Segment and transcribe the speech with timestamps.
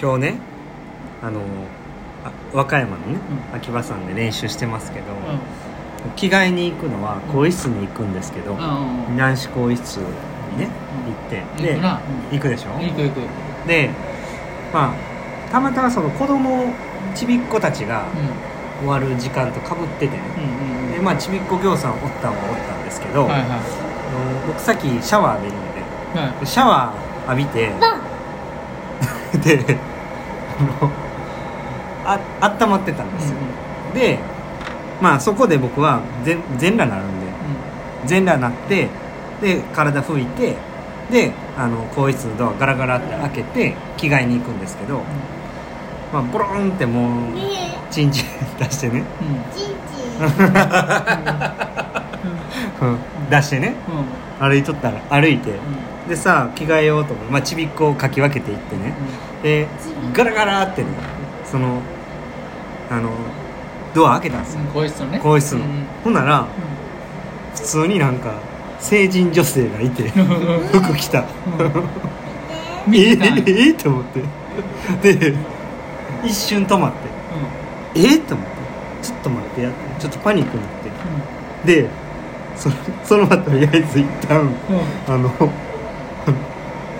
[0.00, 0.38] 今日ね
[1.22, 1.40] あの
[2.24, 3.18] あ和歌山のね、
[3.54, 5.06] 秋葉山で練習してますけど、
[6.16, 9.06] 着替えに行くのは更衣室に行くんですけど、うんうん。
[9.10, 10.68] うん男子更衣室にね
[11.06, 11.62] 行って。
[11.62, 11.80] で
[12.32, 12.70] 行くでしょ？
[12.80, 13.20] 行く行く。
[13.68, 13.90] で
[14.72, 16.72] まあたまたまその子供
[17.14, 18.04] ちびっ子たちが
[18.80, 20.92] 終わる時間とかぶっててね、うんうんうん。
[20.92, 23.28] でまあちびっ子業さんおったんはおったんですけど、
[24.48, 26.46] 僕さっきシャワー浴びるのではい。
[26.46, 27.72] シャワー浴びて
[29.56, 29.78] で
[30.58, 30.90] あの
[32.40, 33.36] あ温まってたんですよ、
[33.94, 34.18] で
[35.00, 37.26] まあそこで僕は全全裸になるんで。
[38.06, 38.88] 全裸になって
[39.40, 40.56] で体拭いて
[41.10, 45.02] であの更衣室のドアガラガラって開けて着替えに行くんですけど、
[46.12, 47.34] まあ、ボロンってもう
[47.90, 48.26] チンチン
[48.58, 49.04] 出してね、
[52.80, 52.98] うん。
[53.30, 53.74] 出してね。
[54.40, 55.52] 歩いとったら歩いて。
[56.08, 58.94] でさ着替えようと思う、まあ、ちびっこをかき分けていってね
[59.46, 59.68] で
[60.12, 60.88] ガラガラってね
[61.44, 61.80] その
[62.90, 63.12] あの
[63.94, 64.60] ドア開けたんですよ。
[64.64, 65.18] 更衣室のね。
[65.18, 65.64] 更衣室の、
[66.02, 66.46] ほんなら
[67.54, 68.34] 普通になんか
[68.80, 70.08] 成人女性がいて
[70.74, 71.20] 服着た。
[71.20, 71.24] え
[72.88, 73.44] 見てたんや。
[73.46, 74.02] ええと思っ
[75.02, 75.14] て。
[75.14, 75.34] で
[76.24, 76.90] 一瞬止まっ
[77.94, 78.00] て。
[78.00, 79.06] えっと思って。
[79.06, 79.78] ちょっと待ってやって。
[80.00, 80.72] ちょっとパニックになっ
[81.64, 81.82] て。
[81.82, 81.88] で
[82.56, 82.74] その
[83.04, 84.50] その後とりあえず一旦
[85.08, 85.30] あの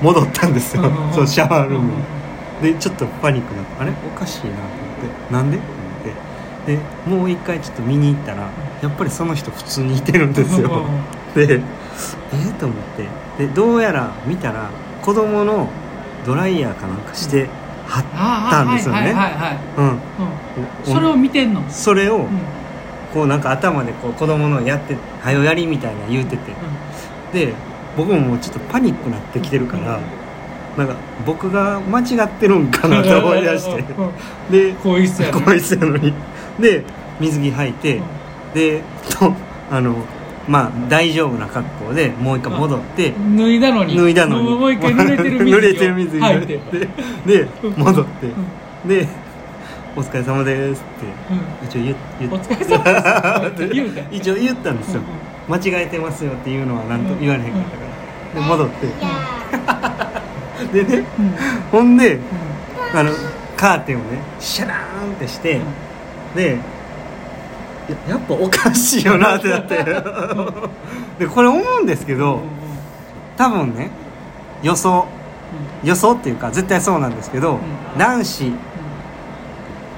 [0.00, 0.84] 戻ったんですよ。
[0.84, 0.88] うん。
[0.88, 2.19] うんうんそのシャワールームに
[2.62, 3.92] でちょっとパニックになってあれ？
[3.92, 4.66] おかしいなと思っ
[5.28, 5.32] て。
[5.32, 5.56] なんで？
[5.58, 8.50] と思ってでもう一回ちょっと見に行ったら
[8.82, 10.84] やっぱりその人普通にいてるんですよ。
[11.34, 11.60] で
[12.32, 13.46] えー、と思って。
[13.46, 14.68] でどうやら見たら
[15.02, 15.68] 子供の
[16.26, 17.48] ドライヤーかなんかして
[17.86, 18.04] 貼っ
[18.50, 19.14] たんですよね。
[20.84, 21.62] それを見てんの？
[21.68, 22.28] それをうん。
[23.14, 26.52] こうなんか頭でこう子供のやって「はよやり」みたいな言うてて。
[27.32, 27.54] で
[27.96, 29.98] 僕ももうちょっとパニックになってきてるから
[30.80, 30.94] なんか
[31.26, 33.84] 僕が間違ってるんかなと 思い出して。
[34.50, 36.14] で更衣室や更衣室やのに。
[36.58, 36.84] で
[37.20, 38.00] 水着履いて
[38.54, 39.34] でと
[39.70, 39.94] あの
[40.48, 43.94] まあ大丈夫な格好でもう一回戻って脱いだのに。
[43.94, 44.48] 脱いだのに。
[44.48, 45.58] もう一回濡れてる水着を。
[45.58, 46.60] 濡れてる水着履いて。
[47.26, 48.26] でで戻って。
[48.88, 49.06] で
[49.96, 50.82] 「お疲れ様です」
[51.60, 55.02] って一応言言お疲れ様ですって言うた一応言ったんですよ。
[55.46, 57.90] 間違えてますよっていうのは何と言われへんかったから。
[58.34, 58.86] で戻って
[60.72, 61.04] でね
[61.70, 62.18] ほんで
[62.94, 63.10] あの
[63.56, 64.04] カーテンをね
[64.38, 65.60] シャラーンってして
[66.34, 66.58] で
[68.06, 69.84] ややっぱおかしいよなってなって。
[71.18, 72.40] でこれ思うんですけど
[73.36, 73.90] 多分ね
[74.62, 75.06] 予想
[75.84, 77.58] 予想っていうか絶対そうなんですけど、
[77.98, 78.52] 男子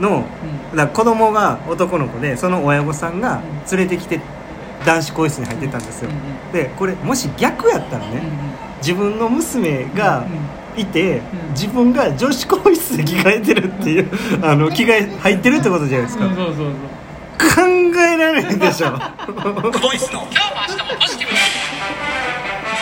[0.00, 0.24] の
[0.74, 3.40] だから子供が男の子でその親御さんが
[3.70, 4.20] 連れてきて
[4.84, 6.10] 男子更衣室に入ってたんですよ、
[6.52, 8.22] でこれもし逆やったらね、
[8.78, 10.26] 自分の娘が
[10.76, 11.50] いて、うん。
[11.50, 14.08] 自分が女子更衣室で着替えてるっていう
[14.42, 16.70] あの着替え入ってるってことじゃないですか、そうそうそう。
[17.38, 17.46] 考
[18.00, 18.88] えられへんでしょ。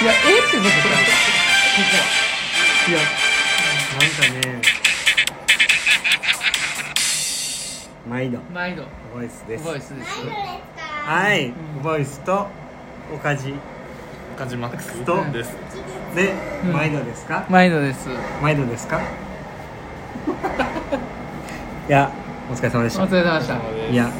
[0.03, 0.87] いやえってことか
[1.77, 1.81] こ
[2.89, 2.99] いや。
[2.99, 4.61] なんかね
[8.09, 8.39] 毎度。
[8.39, 8.85] こ毎度。
[9.15, 9.65] ボイスです。
[9.65, 10.09] ボイスです。
[11.05, 11.83] はい、うん。
[11.83, 12.47] ボイスと
[13.12, 13.55] おかじ
[14.37, 15.57] カジマックスとです
[16.15, 16.73] で、うん。
[16.73, 17.45] 毎度ですか？
[17.49, 18.09] 毎度です。
[18.43, 19.01] 毎度ですか？
[21.89, 22.11] いや
[22.51, 23.55] お疲れ様でしおた疲れ様でした。
[23.91, 24.13] いや考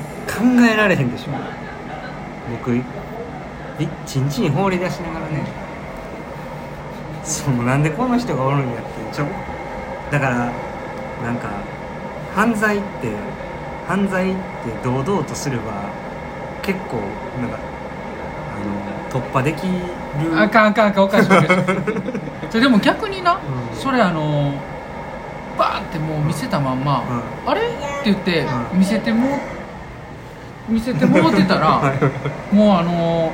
[0.73, 1.33] えられへんでしょ。
[2.51, 2.83] 僕い
[4.07, 5.45] ちんちん放り出しながらね
[7.25, 8.73] そのなんでこの人がおるんやって
[9.13, 9.27] ちょ
[10.11, 11.49] だからなんか
[12.35, 13.09] 犯罪って
[13.89, 14.39] 犯罪って
[14.85, 15.63] 堂々とすれば
[16.63, 16.99] 結構
[17.41, 17.59] なんか
[18.57, 19.73] あの突破できる。
[20.39, 22.61] あかんあかんあかんおかしいおかしい。
[22.61, 23.77] でも逆にな、うん。
[23.77, 24.53] それあの
[25.59, 27.03] バーってもう見せたまんま、
[27.47, 27.61] うあれ？
[27.61, 28.79] って言って、うん。
[28.79, 29.39] 見せても
[30.69, 31.81] 見せてもらってたら
[32.51, 33.31] もうあの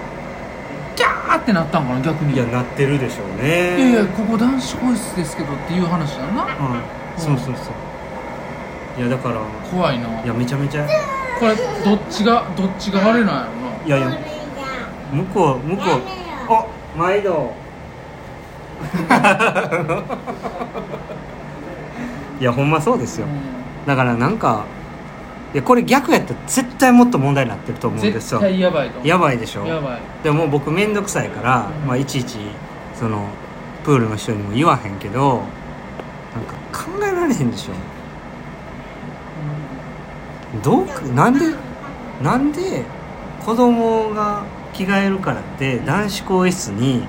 [0.94, 2.34] キャーってなったんかな逆に。
[2.34, 3.76] いやなってるでしょうね。
[3.78, 6.42] いやいやここ男子更衣室ですけどっていう話だな。
[6.42, 6.48] うん。
[7.16, 9.00] そうそうそう。
[9.00, 9.36] いやだから。
[9.70, 10.08] 怖いな。
[10.22, 10.84] いやめちゃめちゃ。
[11.38, 11.54] これ
[11.84, 13.34] どっちがどっちが悪いなん
[13.86, 13.98] やろな。
[13.98, 14.18] いやいや
[15.12, 15.87] 向こう向こう。
[16.53, 16.67] あ
[16.97, 17.53] 毎度。
[22.41, 23.26] いやほんまそうですよ。
[23.87, 24.64] だからなんか
[25.55, 29.06] いやこれ逆やったら絶対もっと問題になってると思うんです絶よ対やばいと。
[29.06, 29.67] やばいでしょ？
[29.67, 30.00] やばい。
[30.25, 31.88] でももう僕面倒くさいから、うん。
[31.88, 32.38] まあ、いちいち
[32.99, 33.26] その
[33.85, 35.43] プールの人にも言わへんけど
[36.35, 37.73] なんか考えられへんでしょ。
[40.62, 41.47] どうなんで
[42.23, 42.82] なんで
[43.44, 47.02] 子供が着替えるからって男子更衣室に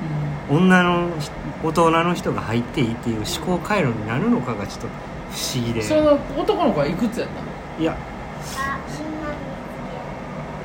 [0.50, 1.32] 女の人
[1.64, 3.26] 大人の人が入っていいっていう思
[3.58, 4.88] 考回路になるのかがちょっと
[5.32, 5.82] 不不思議で。
[5.82, 7.48] その男の子はいくつやったの？
[7.80, 7.96] いや。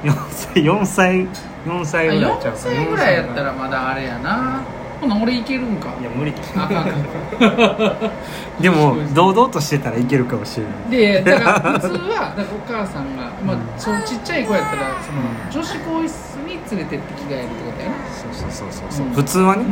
[0.04, 1.26] 4歳4歳
[1.66, 4.62] 4歳ぐらいちゃう4歳ぐらいやったらまだあれやな。
[5.00, 5.94] ほな俺いけるんか。
[6.00, 6.32] いや無理。
[8.60, 15.20] でも堂々としてたらいけるかもしれないでだから普通はだからお母さんが、まあ、そのちっちゃい子やったらその
[15.50, 17.94] 女子更衣室に連れてって着替えるってことやな。
[18.12, 18.92] そうそうそうそう。
[18.92, 19.12] そう、うん。
[19.12, 19.64] 普通はね。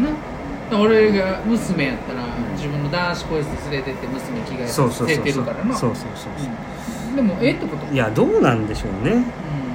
[0.73, 2.27] 俺が娘やったら
[2.57, 5.77] 自分の男子更衣室連れてって娘着替えそうそうそうててそうるからな。
[5.77, 7.11] そうそうそうそう。
[7.11, 7.17] うん。
[7.17, 7.95] でもええってこと？
[7.95, 9.13] いやどうなんでしょうね。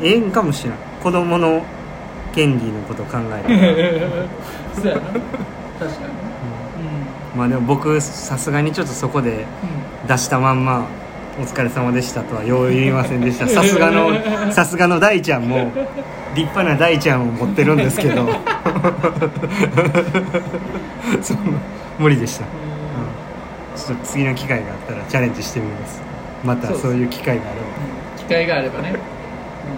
[0.01, 0.05] うん。
[0.05, 1.63] ええんかもしれない子供の
[2.33, 4.07] 権利のことを考える
[4.75, 5.01] そうやな。
[5.01, 6.21] 確かに
[7.37, 9.45] まあでも僕さすがにちょっとそこでうんうん。
[10.07, 10.85] 出したまんま
[11.39, 13.47] 「お疲れ様でした」とはよう言いませんでした。
[13.47, 14.11] さすがの
[14.51, 15.71] さすがの大ちゃんも
[16.35, 18.27] 立派な大ちゃんを持ってるんですけど。
[21.21, 21.39] その
[21.99, 22.45] 無理でした。
[23.75, 26.01] ちょっと次の機会があったらチャレンジしてみます。
[26.43, 27.65] またそういう機会があれば。
[28.17, 28.95] 機会があればね。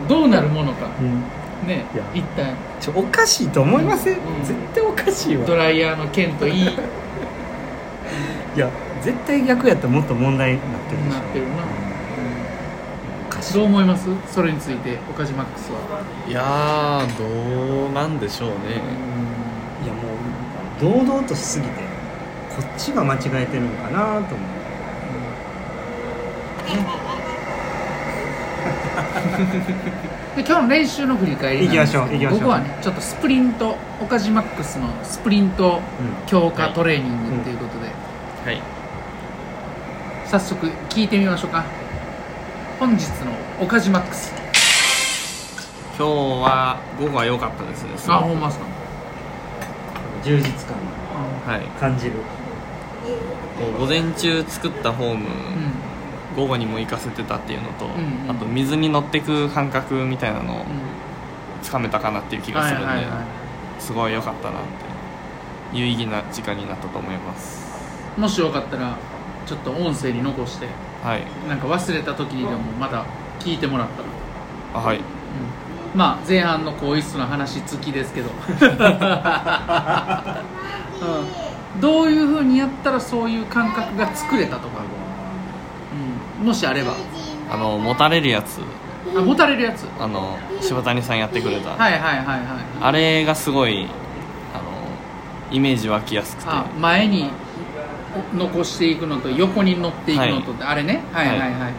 [0.08, 0.88] どうなるものか。
[1.00, 1.24] うん。
[1.68, 1.86] ね。
[2.14, 2.54] 一体。
[2.80, 4.44] ちょおかしいと思いません、うん。
[4.44, 5.46] 絶対おかしいわ。
[5.46, 6.70] ドライヤーの剣といい。
[8.56, 8.70] いや
[9.02, 11.18] 絶対逆やったらもっと問題になってるでしょ。
[11.18, 11.52] なってるな
[13.52, 14.08] どう思います？
[14.32, 15.80] それについて岡島ックスは。
[16.28, 18.56] いやーどうなんでしょうね。
[19.84, 20.00] いやも
[21.00, 21.74] う堂々としすぎて
[22.56, 24.48] こっちが間違えてるのかなと思う。
[30.36, 32.40] で今日の練習の振り返りなんですけど行きましょう行きましょう。
[32.40, 35.82] ここはねちょっとスプリント岡島ックスのスプリント
[36.26, 37.88] 強化トレーニングっていうことで、
[38.52, 38.62] はい。
[40.26, 41.64] 早速聞いてみましょうか
[42.84, 43.32] 本日の
[43.64, 44.34] 岡島ックス
[45.98, 47.98] 今日は午後は良かったですね。
[47.98, 48.66] すごくあほんまっすか。
[50.22, 50.76] 充実感
[51.48, 51.62] はい。
[51.80, 52.16] 感じる。
[53.58, 56.36] こう午前中作ったフォーム、うん。
[56.36, 57.92] 午後にも活かせてたっていうのと、ん
[58.26, 58.30] うん。
[58.30, 60.66] あと水に乗ってく感覚みたいなのを
[61.62, 63.82] つかめたかなっていう気がするんで、はいはいはい。
[63.82, 64.62] すごい良かったなっ
[65.72, 67.64] て有意義な時間になったと思います。
[68.18, 68.98] もしよかったら
[69.46, 70.68] ちょっと音声に残して
[71.04, 71.24] はい。
[71.50, 73.06] なんか忘れた時にでもまた
[73.40, 74.02] 聞いてもらった
[74.78, 74.82] ら。
[74.82, 75.02] あはい。
[75.94, 78.30] まあ前半の更衣室の話付きですけど、
[81.76, 84.82] うん、どういうふうにやったらそういう感覚が作れたとか、
[86.40, 86.94] うん、もしあれば。
[87.52, 88.62] あの持たれるやつ。
[89.16, 89.86] あ持たれるやつ。
[90.00, 92.40] あの柴谷さんやってくれた、はいはいはいはい。
[92.82, 93.86] あれがすごい
[94.54, 94.64] あの
[95.52, 96.50] イメージ湧きやすくて。
[96.50, 97.30] あ前に
[98.36, 101.02] 残していくのと横に乗っていくのとって、あれね。
[101.12, 101.74] はいはいはい、はい。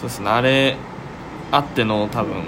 [0.00, 0.28] そうですね。
[0.30, 0.76] あれ
[1.52, 2.42] あっての多分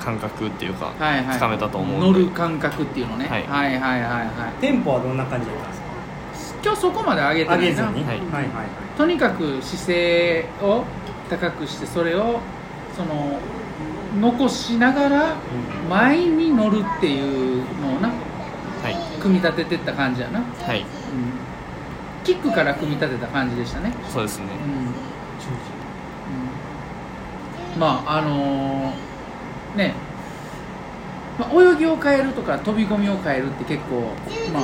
[0.00, 1.36] 感覚っていうか、はいはい。
[1.36, 2.20] つかめたと思う乗んで。
[2.20, 3.42] る感覚っていうのね、はい。
[3.46, 4.60] はいはいはいはい。
[4.60, 6.60] テンポはどんな感じだったんですか？
[6.64, 7.64] 今日そこまで上げてないな。
[7.64, 8.04] 上げずに、はい。
[8.04, 8.48] はいはい
[8.96, 10.84] とにかく姿勢を
[11.28, 12.40] 高くしてそれを
[12.96, 13.38] その
[14.20, 15.36] 残しながら
[15.90, 18.08] 前に乗るっていうのをな。
[18.08, 18.16] はい
[19.20, 20.84] 組み立ててった感じやな、うん、はい
[22.24, 24.46] キックから組み立てた感じでしたね、そうですね。
[24.46, 24.72] うん。
[24.72, 24.76] う
[27.76, 27.78] ん。
[27.78, 29.94] まああのーね、
[31.38, 34.12] まあ、泳ぎを変えるとか飛び込みを変えるって結構
[34.52, 34.62] まあ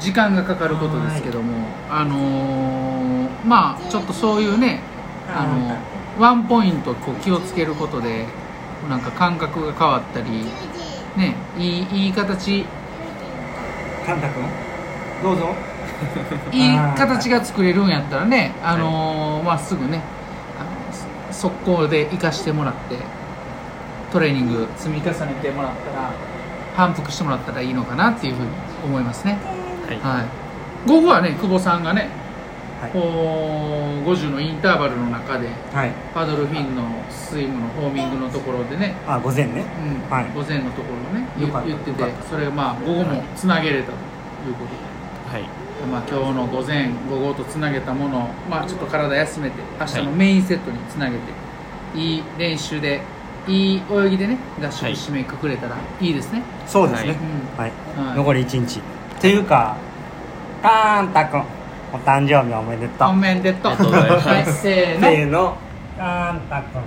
[0.00, 1.68] 時間がかかることですけども。
[1.88, 2.98] あのー
[3.44, 4.80] まあちょっとそういうね
[5.28, 5.76] あの
[6.20, 8.26] ワンポイントこう気をつけることで
[8.88, 10.44] なんか感覚が変わったり
[11.16, 11.36] ね。
[11.56, 12.66] いいいい形
[14.08, 14.42] カンタ君。
[15.22, 15.54] どうぞ。
[16.50, 20.00] いい形が作れるんやったらね、あのーまあ、すぐね
[20.58, 22.96] あの速攻で生かしてもらって
[24.12, 26.12] トレーニング積み重ねてもらったら
[26.74, 28.48] 反復してもらったらいいのかなっていうふうに
[28.84, 29.38] 思いますね、
[29.86, 29.98] はい。
[29.98, 32.08] はい、午後はね久保さんがね、
[32.80, 32.90] はい。
[32.90, 33.02] こう
[34.08, 35.92] 50のインターバルの中ではい。
[36.14, 39.64] パドルフィンのスイムのフォーミングのところでね、あ午前ね。
[40.06, 40.10] うん。
[40.10, 40.26] はい。
[40.34, 44.70] 午前のところをね言った言っててそれがまあ午後もつなげれたということ
[45.32, 45.38] で。
[45.38, 45.48] はい。
[45.90, 50.14] まあ、今日の午前午後とつなげたものを、まあ、ちょっと体休めて明日のはい。
[50.14, 51.22] メインセットにつなげて、
[51.94, 53.00] い、い練習で
[53.46, 54.92] いい泳ぎでね合宿はい。
[54.94, 57.16] 締めくくれたらいいですね、そうですね。
[57.56, 57.72] はい。
[57.96, 58.16] はい、はい。
[58.16, 58.80] 残り1日。
[58.80, 59.76] っていうか
[60.62, 61.44] カンタ君
[61.92, 63.08] お誕生日おめでとう。
[63.08, 63.72] おめでとう。
[63.72, 63.86] ありがとう。
[63.86, 65.00] ございますはい、せーの。
[65.00, 65.56] せーの
[65.98, 66.82] カンタ君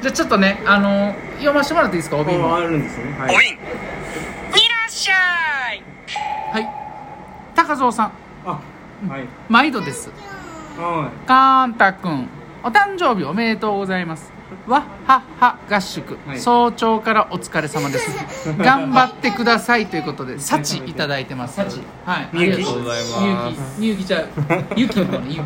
[0.00, 3.12] じゃあちょっとねあの読ませてもらっていいですか帯もあるんですね。
[3.12, 3.34] はい。
[3.34, 3.42] は
[6.60, 6.68] い。
[7.54, 8.12] 高蔵さん。
[8.46, 8.60] あ
[9.08, 9.24] はい。
[9.48, 10.10] 毎度です。
[10.78, 12.28] はカーンタ君。
[12.66, 14.32] お誕生日おめでとうございます
[14.66, 16.40] わっはっは合宿、はい。
[16.40, 18.10] 早朝からお疲れ様です。
[18.58, 21.56] 頑張ってくださいということで幸いただいてます。
[21.56, 22.28] 幸はい。
[22.32, 23.80] みゆきありがとうございます。
[23.80, 24.28] みゆきみゆきちゃう
[24.76, 25.40] ゆきの方ねゆき、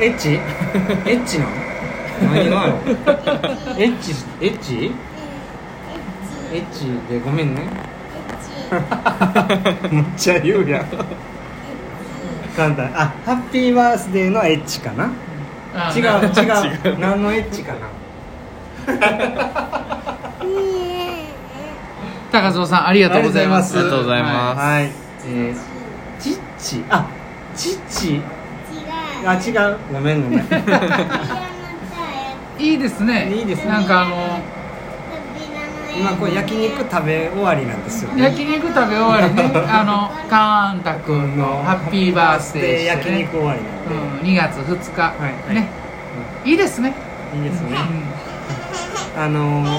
[0.00, 0.38] エッチエ
[1.14, 1.50] ッチなの
[2.34, 2.72] 何がある
[3.78, 4.92] エッチエッチ
[6.52, 7.62] エッチでごめんね
[9.90, 10.86] むっちゃ言うやん
[12.56, 15.08] 簡単あハッピーバースデーのエッチかなあ
[15.96, 16.98] 違う違う。
[16.98, 17.88] 何のエッチかな。
[22.30, 23.78] 高蔵さんありがとうございます。
[23.78, 24.58] ありがとうございます。
[24.58, 24.90] はい。
[25.26, 25.56] えー、
[26.18, 26.84] チッチ。
[26.88, 27.06] あ
[27.54, 28.20] チッチ。
[29.24, 29.78] あ違う。
[29.92, 30.46] ごめんごめん。
[32.58, 33.32] いいですね。
[33.34, 33.70] いいですね。
[33.70, 34.31] なんかあの
[35.96, 38.22] 今これ焼肉食べ終わりなんですよね。
[38.24, 39.50] 焼肉食べ終わりね。
[39.68, 43.68] あのカーンタ君のハッピーバースデーで焼してね肉終わりな
[44.04, 45.54] んで、うん、2月2日、はいはい。
[45.54, 45.68] ね。
[46.44, 46.94] いいですね、
[47.34, 47.76] いいですね、
[49.16, 49.22] うん。
[49.22, 49.78] あのー、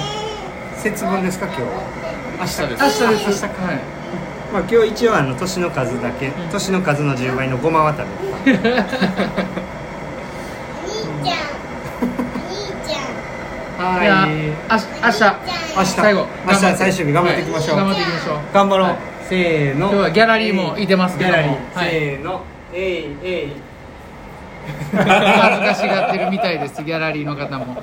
[0.77, 3.01] 節分ですか今日明日明日です。
[3.01, 3.45] 明日です。
[3.45, 3.79] 明日か、はい。
[4.53, 8.85] まあ、今日一応あの年の数だけ、年の数の10倍のごまは食べた
[14.01, 14.05] い。
[14.05, 14.31] やはい
[14.69, 15.23] あし明日。
[15.75, 15.85] 明日。
[15.85, 16.27] 最後。
[16.45, 17.85] 明日最終日頑張っていきましょう、はい。
[17.85, 18.53] 頑張っていきましょう。
[18.53, 18.97] 頑張ろう、はい。
[19.29, 19.87] せーの。
[19.87, 20.87] 今日はギャラリーもい。
[20.87, 21.35] てますけども。
[21.35, 21.89] ギャラリー、はい。
[21.89, 22.41] せーの。
[22.73, 23.73] えいえい。
[24.91, 26.81] 恥ずかしがってるみたいです。
[26.83, 27.81] ギャラリーの方も、ね、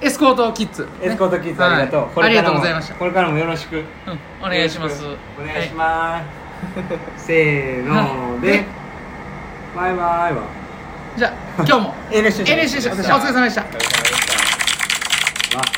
[0.00, 0.88] エスコートキッズ、ね。
[1.02, 3.76] エスコートキッズありがとう、はいありがとうございました、これからもよろしく。
[3.76, 3.84] うん、
[4.40, 5.04] お願いします。
[5.04, 6.20] お願いしま
[7.16, 8.40] す、 せーの。
[8.40, 8.64] で、
[9.74, 10.42] バイバイは。
[11.16, 11.94] じゃあ今日も。
[12.12, 13.64] NSC お疲れ様でした
[15.56, 15.72] nothing.